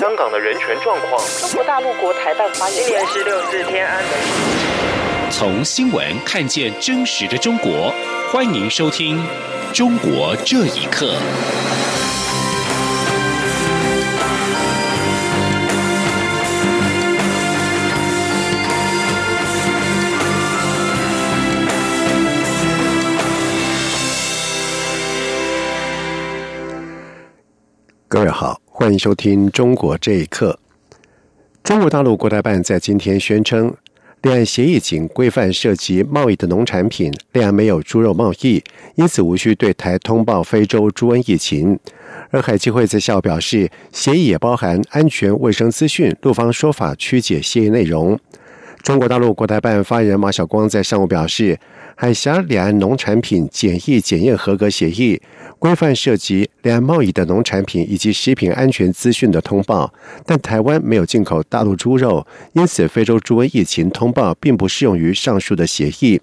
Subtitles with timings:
[0.00, 1.22] 香港的人权状况。
[1.40, 5.30] 中国大陆国台办发言今年十六日天安门。
[5.30, 7.92] 从新闻看见真实的中国，
[8.32, 9.18] 欢迎收听
[9.76, 11.12] 《中国这一刻》。
[28.12, 30.58] 各位好，欢迎收听《中国这一刻》。
[31.62, 33.72] 中国大陆国台办在今天宣称，
[34.22, 38.60] 两岸协议仅规范涉及贸易的农产品，两岸没有猪肉贸易，
[38.96, 41.78] 因此无需对台通报非洲猪瘟疫情。
[42.30, 48.18] 而海基会在下午表示，协议也包含安全卫生资讯，陆方说法曲解协议内容。
[48.82, 51.56] 中国大陆国台办发言人马晓光在上午表示，
[52.02, 55.20] 海峡两岸农产品检疫检验合格协议
[55.58, 59.92] 规范涉及两岸贸易的农产品以及食品安全资讯的通报，
[60.24, 66.18] 但台湾没有进口大陆猪肉，因此非洲猪瘟疫情通报并不适用于上述的协议。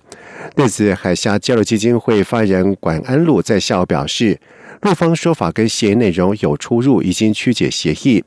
[0.56, 4.40] 对此，海峡交流基金会发言人管安路在下午表示，
[4.82, 8.24] 陆方说法跟协议内容有出入，已经曲解协议。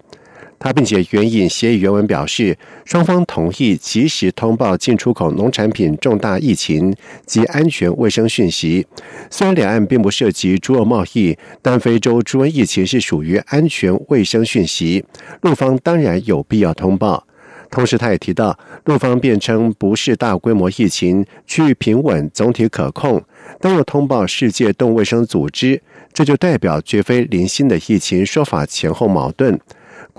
[0.60, 6.94] 他并且援引协议原文表示，双方同意及时通报进出口农产品重大疫情
[7.24, 8.86] 及安全卫生讯息。
[9.30, 15.02] 虽然两岸并不涉及猪肉贸易，但非洲猪瘟疫情是属于安全卫生讯息，
[15.40, 17.26] 陆方当然有必要通报。
[17.70, 23.22] 同时，他也提到，陆方辩称不是大规模疫情，区域平稳，总体可控，
[23.60, 25.80] 但又通报世界动物卫生组织，
[26.12, 29.58] 这就代表绝非零星的疫情，说法前后矛盾。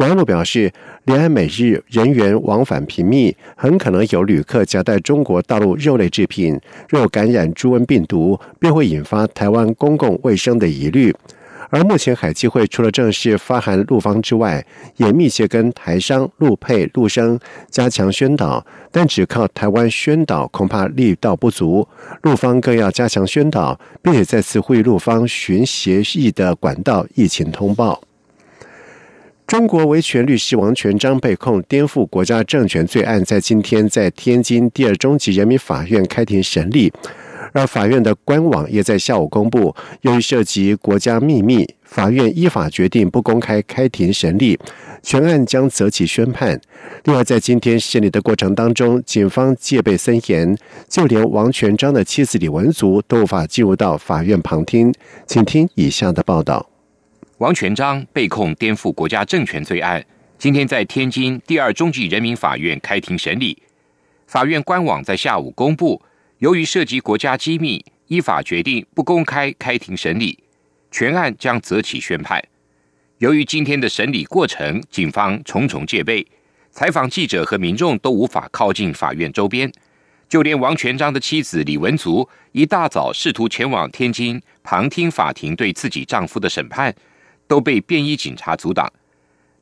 [0.02, 0.73] 管安路表示，
[1.05, 11.16] 两岸每日人员往返频密，很可能有旅客夹带中国大陆肉类制品，若感染猪瘟病毒，便会引发台湾公共卫生的疑虑。
[11.69, 14.66] 而目前海基会除了正式发函陆方之外，
[14.97, 21.88] 也密切跟台商、陆配、陆生加强宣导，但只靠台湾宣导恐怕力道不足，
[22.23, 28.01] 陆方更要加强宣导，并且再次呼吁陆方寻协议的管道，疫情通报。
[29.51, 36.89] 中国维权律师王全章被控颠覆国家政权罪案，在今天在天津第二中级人民法院开庭审理，
[37.51, 44.57] 而法院的官网也在下午公布，由于涉及国家秘密，法院依法决定不公开开庭审理，
[45.03, 46.57] 全案将择期宣判。
[47.03, 50.57] 另外，在今天审理的过程当中，警方戒备森严，
[50.88, 54.94] 就连王全章的妻子李文足都无法进入到法院旁听。
[55.28, 56.71] 请听以下的报道。
[57.41, 60.06] 王全章被控颠覆国家政权罪案，
[60.38, 63.59] 今天在天津第二中级人民法院开庭审理。
[64.28, 66.00] 法院官网在下午公布，
[66.38, 70.38] 由于涉及国家机密，依法决定不公开开庭审理，
[70.91, 72.40] 全案将择期宣判。
[73.18, 76.23] 由于今天的审理过程，警方重重戒备，
[76.69, 79.72] 采访记者和民众都无法靠近法院周边，
[80.29, 86.94] 就连王全章的妻子李文足一大早试图前往天津旁听法庭对自己丈夫的审判。
[87.51, 88.89] 都被便衣警察阻挡。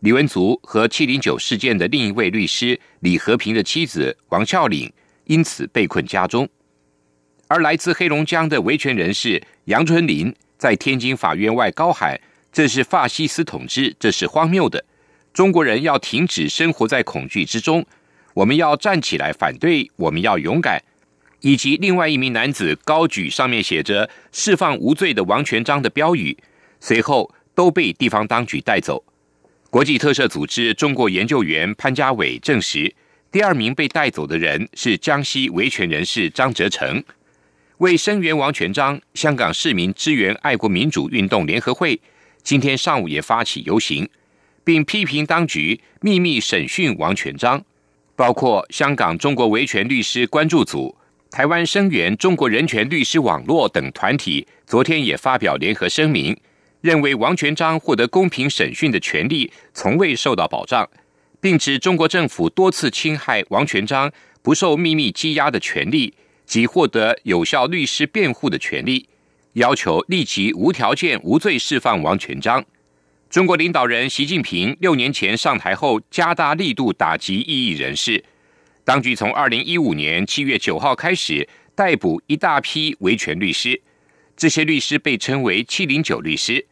[0.02, 6.48] 李文足和七零九事件的另一位律师李和平的妻子王孝岭因此被困家中。
[7.48, 12.16] 而来自黑龙江的维权人士杨春林在天津法院外高喊
[12.54, 14.86] ：“这是法西斯统治，这是荒谬的！
[15.34, 17.84] 中国人要停止生活在恐惧之中，
[18.36, 20.80] 我们要站起来反对，我们要勇敢。”
[21.42, 26.38] 以及另外一名男子高举上面写着“释放无罪的王全章”的标语，
[26.80, 27.34] 随后。
[27.60, 29.04] 都被地方当局带走。
[29.70, 32.96] 国际特赦组织中国研究员潘家伟证实，
[33.30, 37.04] 第二名被带走的人是江西维权人士张哲成。
[37.80, 42.00] 为声援王全章，香港市民支援爱国民主运动联合会
[42.42, 44.08] 今天上午也发起游行，
[44.64, 47.62] 并批评当局秘密审讯王全章。
[48.16, 50.96] 包括香港中国维权律师关注组、
[51.30, 56.40] 台湾声援中国人权律师网络等团体，昨天也发表联合声明。
[56.82, 60.90] 认为王全章获得公平审讯的权利从未受到保障，
[61.42, 64.12] 并指中国政府多次侵害王全章
[64.42, 66.14] 不受秘密羁押的权利
[66.46, 69.08] 及获得有效律师辩护的权利，
[69.54, 72.64] 要求立即无条件无罪释放王全章。
[73.30, 78.24] 中国领导人习近平六年前上台后，加大力度打击异议人士。
[78.86, 83.80] 当局从二零一五年七月九号开始逮捕一大批维权律师。
[84.40, 86.66] 这些律师被称为“七零九律师”，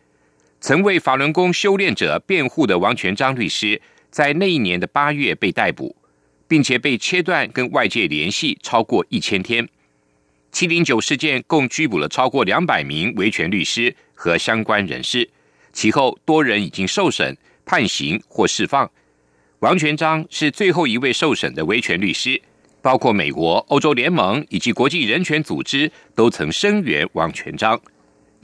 [0.61, 5.93] 曾为法轮功修炼者辩护的王全章律师，在那一年的八月被逮捕，
[6.47, 9.67] 并且被切断跟外界联系超过一千天。
[10.49, 15.29] 七零九事件共拘捕了超过两百名维权律师和相关人士，
[15.73, 18.89] 其后多人已经受审，判刑或释放。
[19.59, 22.41] 王全章是最后一位受审的维权律师，
[22.87, 27.77] 包括美国、欧洲联盟以及国际人权组织都曾声援王全章。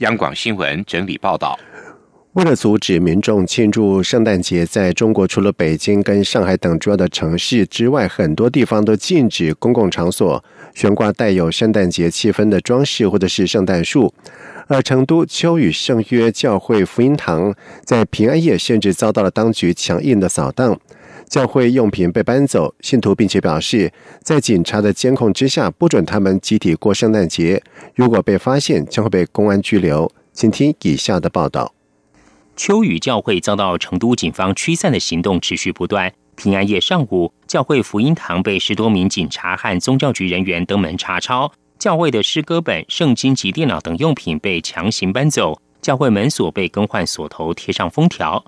[0.00, 1.58] 央广新闻整理报道。
[2.34, 10.44] 为了阻止民众庆祝圣诞节，在中国除了北京跟上海等主要的城市之外，很多地方都禁止公共场所
[10.74, 14.12] 悬挂带有圣诞节气氛的装饰或者是圣诞树。
[14.66, 20.78] 而成都秋雨圣约教会福音堂在平安夜甚至遭到了当局强硬的扫荡，
[21.28, 23.92] 教会用品被搬走，信徒并且表示，
[24.22, 27.62] 在警察的监控之下，不准他们集体过圣诞节。
[27.94, 30.10] 如果被发现，将会被公安拘留。
[30.32, 31.72] 请听以下的报道。
[32.56, 36.12] 秋雨教会遭到成都警方驱散的行动持续不断。
[36.36, 48.44] 平安夜上午，教会福音堂被十多名警察和宗教局人员登门查抄，教会的诗歌本、圣经及电脑等用品被强行搬走，教会门锁被更换锁头，贴上封条。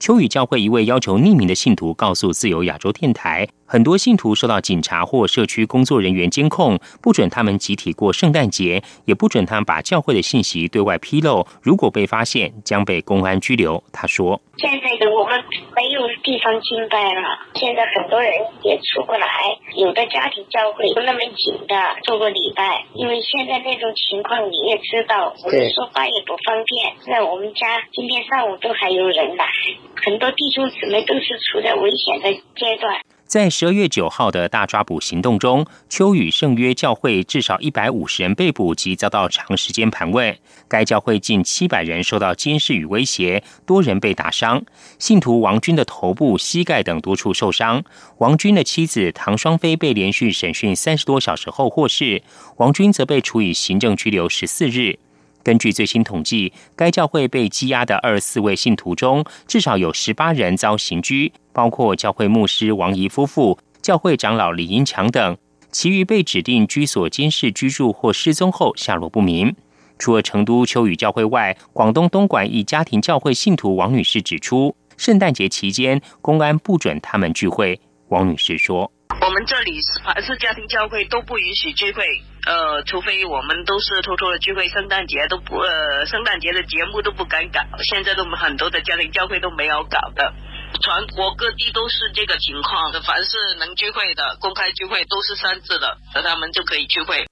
[0.00, 3.46] 秋雨教会一位要求匿名的信徒告诉自由亚洲电台。
[3.70, 11.46] 很多信徒受到警察或社区工作人员监控，不准他们集体过圣诞节，也不准他们把教会的信息对外披露。
[11.62, 13.80] 如果被发现，将被公安拘留。
[13.92, 15.38] 他说：“现在的我们
[15.76, 17.22] 没有地方敬拜了，
[17.54, 18.32] 现在很多人
[18.64, 19.28] 也出不来，
[19.76, 26.96] 有的家庭教会不那么紧的做个礼拜，因为现在那种情况你也知道，我们说话也不方便。
[27.06, 29.46] 在我们家今天上午都还有人来，
[29.94, 32.98] 很多弟兄姊妹都是处在危险的阶段。”
[33.30, 40.36] 在十二月九号的大抓捕行动中，秋雨圣约教会至少一百五十人被捕及遭到长时间盘问。
[40.66, 44.60] 该教会近七百人受到监视与威胁，多人被打伤。
[44.98, 47.84] 信徒王军的头部、膝盖等多处受伤。
[48.18, 52.24] 王军的妻子唐双飞被连续审讯三十多小时后获释，
[52.56, 54.98] 王军则被处以行政拘留十四日。
[55.42, 65.36] 根据最新统计，该教会被羁押的二十四位信徒中，至少有十八人遭刑拘，包括教会牧师王怡夫妇、教会长老李英强等。
[65.72, 69.54] 其余被指定居所监视居住或失踪后下落不明。
[69.98, 77.80] 除了成都秋雨教会外，广东东莞一家庭教会信徒王女士指出，圣诞节期间公安不准他们聚会。
[78.08, 78.90] 王女士说
[79.20, 82.04] ：“我们这里凡是家庭教会都不允许聚会。”
[82.46, 87.60] 呃，除非我们都是偷偷的聚会，圣诞节都不呃，圣诞节的节目都不敢搞。
[87.82, 90.32] 现在都很多的家庭教会都没有搞的，
[90.80, 92.90] 全国各地都是这个情况。
[93.02, 97.26] 凡是能聚会的公开聚会都是三次的，那他们就可以聚会。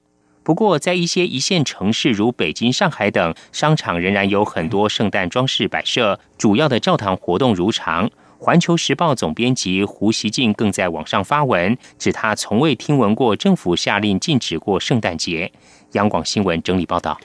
[0.44, 8.10] 不过，在一些一线城市如北京、上海等，商场仍然有很多圣诞装饰摆设，主要的教堂活动如常。
[8.40, 15.50] 环球时报总编辑胡锡进更在网上发文，指他从未听闻过政府下令禁止过圣诞节。
[15.92, 17.18] 央广新闻整理报道。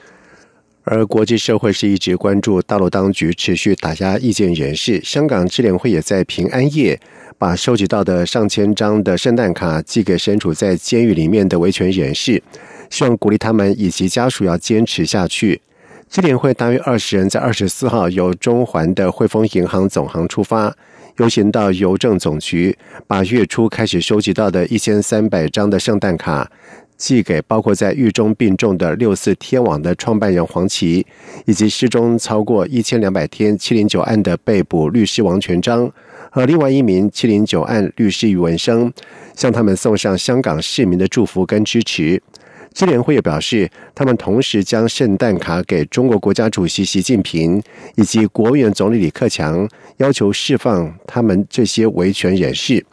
[0.85, 4.99] 而国际社会是一直关注大陆当局持续打压意见人士。
[5.03, 6.99] 香港智联会也在平安夜
[7.37, 12.41] 把收集到的上千张的圣诞卡寄给身处在监狱里面的维权人士，
[12.89, 15.61] 希望鼓励他们以及家属要坚持下去。
[16.09, 20.75] 智联会大约二十人在二十四号由中环的汇丰银行总行出发。
[21.17, 22.75] 游行到邮政总局，
[23.05, 26.49] 把月初开始收集到的一千三百张的圣诞卡
[26.97, 31.05] 寄给包括在狱中病重的六四天网的创办人黄琦，
[31.45, 35.91] 以及失踪超过一千两百天七零九案的被捕律师王全章
[36.31, 38.91] 和另外一名七零九案律师余文生，
[39.35, 42.21] 向他们送上香港市民的祝福跟支持。
[42.73, 47.61] 智联会也表示，他们同时将圣诞卡给中国国家主席习近平
[47.95, 52.83] 以及国务院总理李克强，要求释放他们这些维权人士。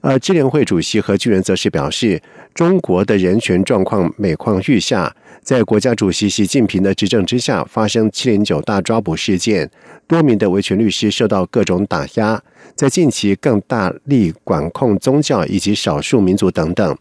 [0.00, 2.22] 而智联会主席何俊仁则是表示，
[2.54, 9.68] 中国的人权状况每况愈下，在国家主席习近平的执政之下，发生七零九大抓捕事件，
[10.06, 12.40] 多名的维权律师受到各种打压，
[12.76, 16.96] 在近期更大力管控宗教以及少数民族等等。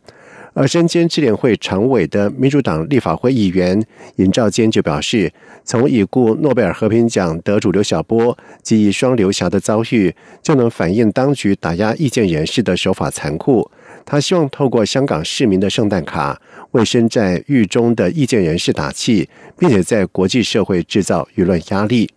[0.55, 3.85] 而身兼智联会常委的民主党立法会议员
[4.15, 5.31] 尹兆坚就表示，
[5.65, 13.69] 从已故诺贝尔和平奖得主刘晓波及双刘霞的遭遇，就能反映当局打压意见人士的手法残酷。
[14.05, 19.27] 他希望透过香港市民的圣诞卡，为身在狱中的意见人士打气，
[19.59, 22.09] 并且在国际社会制造舆论压力。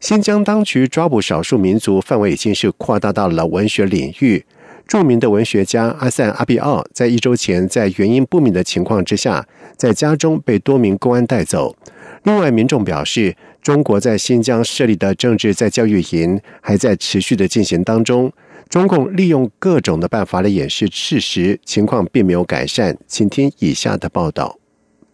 [0.00, 4.46] 新疆当局抓捕少数民族范围已经是扩大到了文学领域。
[4.86, 11.76] 著名的文学家阿塞阿比奥在一周前，在原因不明的情况之下，在家中被多名公安带走。
[12.22, 18.32] 另外，民众表示，中国在新疆设立的政治在教育营还在持续的进行当中。
[18.68, 22.96] 中共利用各种的办法来掩饰事实，情况并没有改善。
[23.06, 24.58] 请听以下的报道。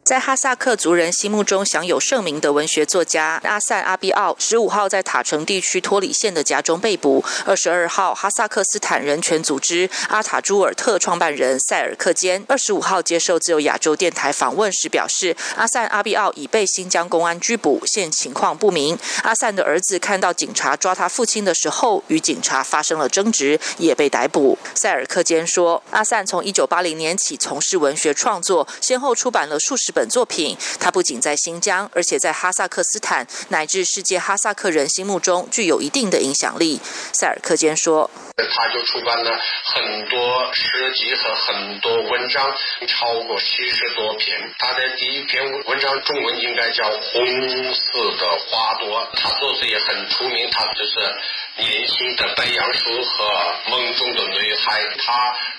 [0.04, 7.24] 在哈萨克族人心目中享有盛名的文学作家阿塞阿比奥，十五号在塔城地区托里县的家中被捕。
[7.46, 18.98] 二十二号，哈萨克斯坦人权组织阿塔朱尔特创办人塞尔克坚二十五号接受自由亚洲电台访问时表示，阿塞阿比奥已被新疆公安拘捕，现情况不明。
[19.22, 24.58] 阿塞的儿子看到警察抓他父亲的时候，与警察发生了争执，也被逮捕。
[24.74, 29.91] 塞尔克坚说，阿塞从一九八零年起从事文学创作，先后出版了数十。
[29.92, 36.80] 本作品，他不仅在新疆，而且在哈萨克斯坦乃至世界哈萨克人心目中具有一定的影响力。
[37.12, 39.30] 塞尔克坚说：“他就出版了
[39.64, 42.52] 很多诗集和很多文章，
[42.88, 44.38] 超过七十多篇。
[44.58, 50.92] 他的第一篇文章中文应该叫《红色的花朵》，他作词也很出名，他就是。”
[51.58, 55.12] 年轻的白杨树和梦中的女孩，他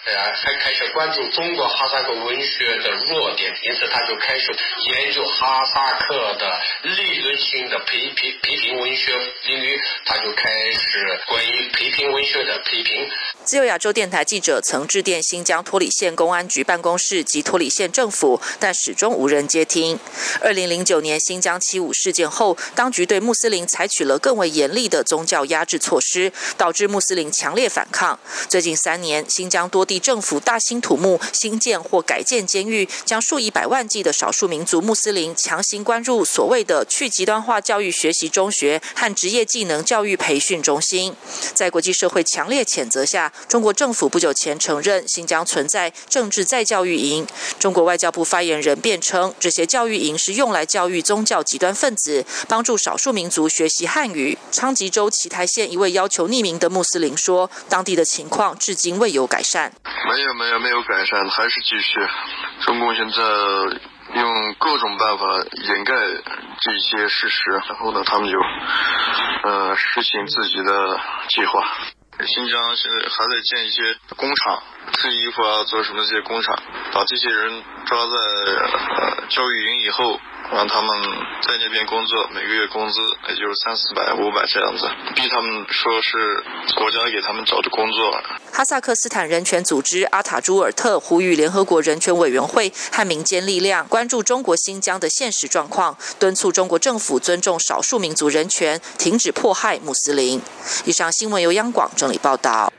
[0.06, 4.52] 呃还开始关注中国哈萨克文学的弱点，因此他就开始
[4.90, 9.12] 研究哈萨克的理论性的批评批评文学
[9.46, 13.08] 领域，他就开始关于批评文学的批评。
[13.44, 20.00] 自由亚洲电台记者曾致电新疆托里县公安局办公室及托里县政府，但始终无人接听。
[20.42, 25.78] 二零零九年新疆七五事件后，当局对穆斯林采取了更为严厉的宗教压制。
[25.84, 28.18] 措施导致穆斯林强烈反抗。
[28.48, 41.13] 最近三年，新疆多地政府大兴土木新建或改建监狱，将数以百万计的少数民族穆斯林强行关入所谓的去极端化教育学习中学和职业技能教育培训中心。
[41.54, 47.28] 在国际社会强烈谴责下，中国政府不久前承认新疆存在政治再教育营。
[47.60, 54.38] 中国外交部发言人辩称，这些教育营是用来教育宗教极端分子，帮助少数民族学习汉语。
[54.50, 55.73] 昌吉州奇台县。
[55.74, 59.74] 一位要求匿名的穆斯林说：“当地的情况至今未有改善。
[60.08, 62.00] 没有，没有，没有改善，还是继续。
[62.62, 63.18] 中共现在
[64.13, 65.24] 用各种办法
[65.65, 65.96] 掩盖
[66.62, 68.38] 这些事实，然后呢，他们就
[69.44, 71.00] 呃实行自己的
[71.30, 71.60] 计划。
[72.24, 74.62] 新疆现在还在建一些工厂，
[75.00, 76.56] 制衣服啊，做什么这些工厂，
[76.94, 80.20] 把这些人抓在呃教育营以后。”
[80.52, 81.02] 让他们
[81.42, 86.44] 在那边工作，每个月工资也就是三四百、五百这样子，逼他们说是
[86.76, 88.22] 国家给他们找的工作。
[88.52, 100.42] 哈萨克斯坦人权组织阿塔朱尔特呼吁联合国人权委员会和民间力量关注中国新疆的现实状况，敦促中国政府尊重少数民族人权，停止迫害穆斯林。
[100.86, 102.72] 以上新闻由央广整理报道。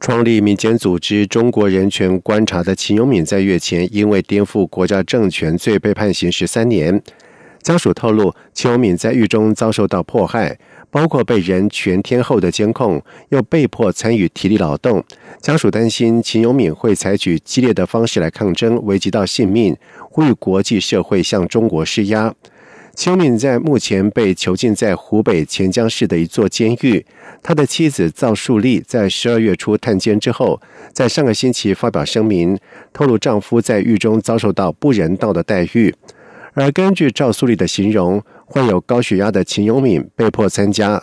[0.00, 7.02] 创立民间组织中国人权观察的秦永敏，在月前因为颠覆国家政权罪被判刑十三年。
[7.62, 10.56] 家属透露，秦永敏在狱中遭受到迫害，
[10.90, 15.04] 包括被人全天候的监控，又被迫参与体力劳动。
[15.42, 22.32] 家属担心秦永敏会采取激烈的方式来抗争，危及到性命，呼吁国际社会向中国施压。
[22.98, 27.06] 邱敏在目前被囚禁在湖北潜江市的一座监狱。
[27.40, 30.60] 他的妻子赵树丽在十二月初探监之后，
[30.92, 32.58] 在上个星期发表声明，
[32.92, 35.94] 透露丈夫在狱中遭受到不人道的待遇。
[36.54, 41.00] 而根据赵树丽的形容，患有高血压的秦永敏被迫参加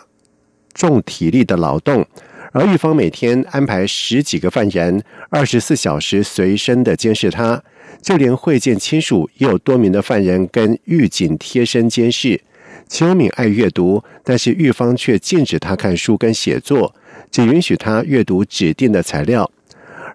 [0.74, 2.06] 重体力的劳动，
[2.52, 7.64] 而狱方每天安排十几个犯人，二十四小时随身的监视他。
[8.02, 12.42] 就连会见亲属，也有多名的犯人跟狱警贴身监视。
[12.88, 16.94] 秦永敏爱阅读，但是狱方却禁止他看书跟写作，
[17.32, 19.50] 只允许他阅读指定的材料。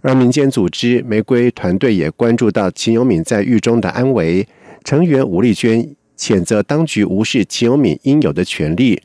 [0.03, 4.47] 而民间组织玫瑰团队也关注到秦永敏在狱中的安危，
[4.85, 9.03] 成员吴丽娟谴责当局无视秦永敏应有的权利。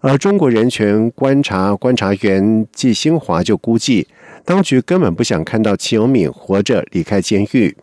[0.00, 4.06] 而中国人权观察观察员季新华就估计，
[4.44, 7.74] 当局根本不想看到秦永敏活着离开监狱。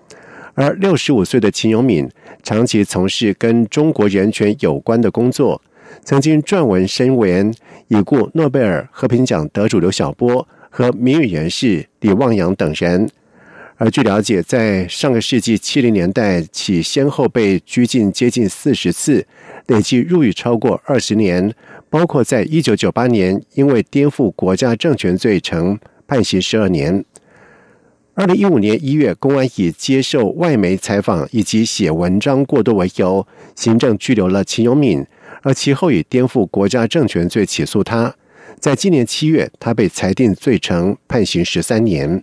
[0.53, 2.09] 而六十五岁的秦永敏
[2.43, 5.61] 长期从事跟中国人权有关的工作，
[6.03, 7.53] 曾经撰文声援
[7.87, 13.09] 已故诺贝尔和平奖得主刘晓波和名誉人士李旺阳等人。
[13.77, 19.25] 而据了解，在上个世纪七零年代起，先后被拘禁接近四十次，
[19.67, 21.51] 累计入狱超过二十年，
[21.89, 27.03] 包括在一九九八年因为颠覆国家政权罪成判刑十二年。
[28.13, 33.25] 二零一五年一月，公安以接受外媒采访以及写文章过多为由，
[33.55, 35.05] 行政拘留了秦永敏，
[35.43, 38.13] 而其后以颠覆国家政权罪起诉他。
[38.59, 42.21] 在今年七月，他被裁定罪成，判刑十三年。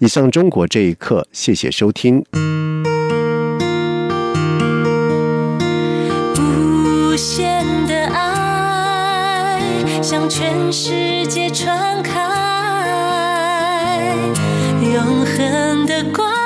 [0.00, 2.24] 以上，中国这一刻，谢谢收听。
[6.36, 9.60] 无限的爱
[10.02, 12.26] 向全世界传开。
[14.92, 16.37] 永恒的光。